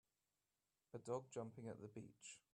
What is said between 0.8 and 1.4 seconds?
A dog